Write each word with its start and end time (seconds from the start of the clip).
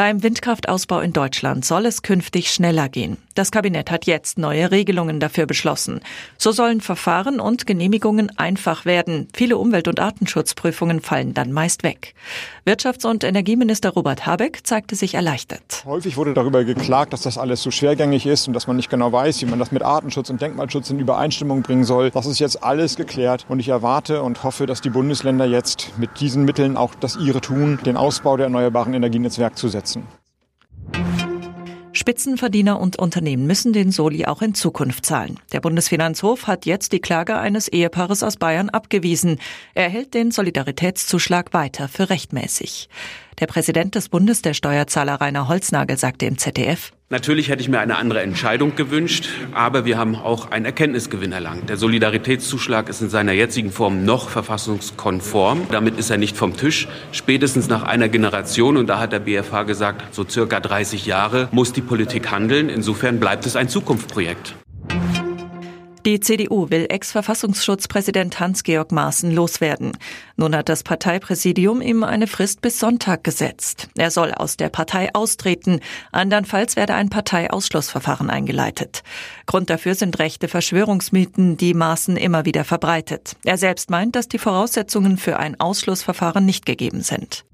Beim 0.00 0.22
Windkraftausbau 0.22 1.00
in 1.00 1.12
Deutschland 1.12 1.62
soll 1.62 1.84
es 1.84 2.00
künftig 2.00 2.50
schneller 2.50 2.88
gehen. 2.88 3.18
Das 3.34 3.50
Kabinett 3.50 3.90
hat 3.90 4.06
jetzt 4.06 4.38
neue 4.38 4.70
Regelungen 4.70 5.20
dafür 5.20 5.44
beschlossen. 5.44 6.00
So 6.38 6.52
sollen 6.52 6.80
Verfahren 6.80 7.38
und 7.38 7.66
Genehmigungen 7.66 8.36
einfach 8.38 8.86
werden. 8.86 9.28
Viele 9.34 9.58
Umwelt- 9.58 9.88
und 9.88 10.00
Artenschutzprüfungen 10.00 11.00
fallen 11.00 11.34
dann 11.34 11.52
meist 11.52 11.82
weg. 11.82 12.14
Wirtschafts- 12.66 13.06
und 13.06 13.24
Energieminister 13.24 13.90
Robert 13.90 14.24
Habeck 14.24 14.66
zeigte 14.66 14.96
sich 14.96 15.14
erleichtert. 15.14 15.84
Häufig 15.84 16.16
wurde 16.16 16.32
darüber 16.32 16.64
geklagt, 16.64 17.12
dass 17.12 17.20
das 17.20 17.36
alles 17.36 17.62
so 17.62 17.70
schwergängig 17.70 18.24
ist 18.24 18.48
und 18.48 18.54
dass 18.54 18.66
man 18.66 18.76
nicht 18.76 18.88
genau 18.88 19.12
weiß, 19.12 19.42
wie 19.42 19.46
man 19.46 19.58
das 19.58 19.70
mit 19.70 19.82
Artenschutz 19.82 20.30
und 20.30 20.40
Denkmalschutz 20.40 20.88
in 20.88 20.98
Übereinstimmung 20.98 21.60
bringen 21.60 21.84
soll. 21.84 22.10
Das 22.10 22.24
ist 22.24 22.38
jetzt 22.38 22.62
alles 22.62 22.96
geklärt 22.96 23.44
und 23.50 23.60
ich 23.60 23.68
erwarte 23.68 24.22
und 24.22 24.44
hoffe, 24.44 24.64
dass 24.64 24.80
die 24.80 24.90
Bundesländer 24.90 25.44
jetzt 25.44 25.98
mit 25.98 26.20
diesen 26.20 26.46
Mitteln 26.46 26.78
auch 26.78 26.94
das 26.94 27.16
ihre 27.16 27.42
tun, 27.42 27.78
den 27.84 27.98
Ausbau 27.98 28.38
der 28.38 28.44
erneuerbaren 28.44 28.94
Energienetzwerke 28.94 29.56
zu 29.56 29.68
setzen. 29.68 29.89
Spitzenverdiener 31.92 32.80
und 32.80 32.98
Unternehmen 32.98 33.46
müssen 33.46 33.72
den 33.72 33.90
Soli 33.90 34.24
auch 34.24 34.42
in 34.42 34.54
Zukunft 34.54 35.04
zahlen. 35.04 35.38
Der 35.52 35.60
Bundesfinanzhof 35.60 36.46
hat 36.46 36.64
jetzt 36.64 36.92
die 36.92 37.00
Klage 37.00 37.36
eines 37.36 37.68
Ehepaares 37.68 38.22
aus 38.22 38.36
Bayern 38.36 38.70
abgewiesen. 38.70 39.38
Er 39.74 39.88
hält 39.88 40.14
den 40.14 40.30
Solidaritätszuschlag 40.30 41.52
weiter 41.52 41.88
für 41.88 42.08
rechtmäßig. 42.08 42.88
Der 43.40 43.46
Präsident 43.46 43.94
des 43.94 44.10
Bundes 44.10 44.42
der 44.42 44.52
Steuerzahler 44.52 45.14
Rainer 45.14 45.48
Holznagel 45.48 45.96
sagte 45.96 46.26
im 46.26 46.36
ZDF, 46.36 46.92
Natürlich 47.08 47.48
hätte 47.48 47.62
ich 47.62 47.68
mir 47.68 47.80
eine 47.80 47.96
andere 47.96 48.20
Entscheidung 48.20 48.76
gewünscht, 48.76 49.30
aber 49.52 49.84
wir 49.84 49.98
haben 49.98 50.14
auch 50.14 50.52
einen 50.52 50.66
Erkenntnisgewinn 50.66 51.32
erlangt. 51.32 51.68
Der 51.68 51.76
Solidaritätszuschlag 51.76 52.88
ist 52.88 53.00
in 53.00 53.08
seiner 53.08 53.32
jetzigen 53.32 53.72
Form 53.72 54.04
noch 54.04 54.28
verfassungskonform. 54.28 55.66
Damit 55.72 55.98
ist 55.98 56.10
er 56.10 56.18
nicht 56.18 56.36
vom 56.36 56.56
Tisch. 56.56 56.86
Spätestens 57.10 57.68
nach 57.68 57.82
einer 57.82 58.08
Generation, 58.08 58.76
und 58.76 58.86
da 58.86 59.00
hat 59.00 59.12
der 59.12 59.20
BFH 59.20 59.64
gesagt, 59.64 60.14
so 60.14 60.24
circa 60.28 60.60
30 60.60 61.06
Jahre, 61.06 61.48
muss 61.50 61.72
die 61.72 61.80
Politik 61.80 62.30
handeln. 62.30 62.68
Insofern 62.68 63.18
bleibt 63.18 63.44
es 63.46 63.56
ein 63.56 63.68
Zukunftsprojekt. 63.68 64.54
Die 66.06 66.18
CDU 66.18 66.70
will 66.70 66.86
Ex-Verfassungsschutzpräsident 66.88 68.40
Hans-Georg 68.40 68.90
Maaßen 68.90 69.30
loswerden. 69.32 69.92
Nun 70.36 70.56
hat 70.56 70.70
das 70.70 70.82
Parteipräsidium 70.82 71.82
ihm 71.82 72.04
eine 72.04 72.26
Frist 72.26 72.62
bis 72.62 72.78
Sonntag 72.78 73.22
gesetzt. 73.22 73.88
Er 73.98 74.10
soll 74.10 74.32
aus 74.32 74.56
der 74.56 74.70
Partei 74.70 75.14
austreten. 75.14 75.80
Andernfalls 76.10 76.76
werde 76.76 76.94
ein 76.94 77.10
Parteiausschlussverfahren 77.10 78.30
eingeleitet. 78.30 79.02
Grund 79.44 79.68
dafür 79.68 79.94
sind 79.94 80.18
rechte 80.18 80.48
Verschwörungsmythen, 80.48 81.58
die 81.58 81.74
Maaßen 81.74 82.16
immer 82.16 82.46
wieder 82.46 82.64
verbreitet. 82.64 83.36
Er 83.44 83.58
selbst 83.58 83.90
meint, 83.90 84.16
dass 84.16 84.26
die 84.26 84.38
Voraussetzungen 84.38 85.18
für 85.18 85.38
ein 85.38 85.60
Ausschlussverfahren 85.60 86.46
nicht 86.46 86.64
gegeben 86.64 87.02
sind. 87.02 87.44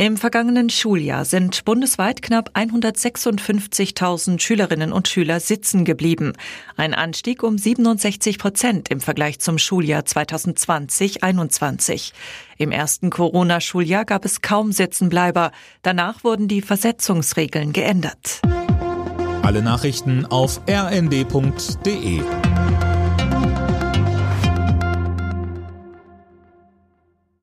Im 0.00 0.16
vergangenen 0.16 0.70
Schuljahr 0.70 1.24
sind 1.24 1.64
bundesweit 1.64 2.22
knapp 2.22 2.52
156.000 2.54 4.38
Schülerinnen 4.38 4.92
und 4.92 5.08
Schüler 5.08 5.40
sitzen 5.40 5.84
geblieben. 5.84 6.34
Ein 6.76 6.94
Anstieg 6.94 7.42
um 7.42 7.58
67 7.58 8.38
Prozent 8.38 8.92
im 8.92 9.00
Vergleich 9.00 9.40
zum 9.40 9.58
Schuljahr 9.58 10.02
2020-21. 10.02 12.12
Im 12.58 12.70
ersten 12.70 13.10
Corona-Schuljahr 13.10 14.04
gab 14.04 14.24
es 14.24 14.40
kaum 14.40 14.70
Sitzenbleiber. 14.70 15.50
Danach 15.82 16.22
wurden 16.22 16.46
die 16.46 16.62
Versetzungsregeln 16.62 17.72
geändert. 17.72 18.40
Alle 19.42 19.62
Nachrichten 19.62 20.26
auf 20.26 20.60
rnd.de 20.70 22.22